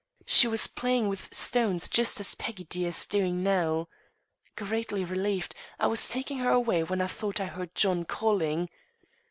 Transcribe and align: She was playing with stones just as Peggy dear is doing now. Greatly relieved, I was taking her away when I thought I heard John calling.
She 0.25 0.47
was 0.47 0.65
playing 0.65 1.09
with 1.09 1.31
stones 1.31 1.87
just 1.87 2.19
as 2.19 2.33
Peggy 2.33 2.63
dear 2.63 2.87
is 2.87 3.05
doing 3.05 3.43
now. 3.43 3.87
Greatly 4.55 5.05
relieved, 5.05 5.53
I 5.79 5.85
was 5.85 6.09
taking 6.09 6.39
her 6.39 6.49
away 6.49 6.81
when 6.83 7.01
I 7.01 7.05
thought 7.05 7.39
I 7.39 7.45
heard 7.45 7.75
John 7.75 8.05
calling. 8.05 8.67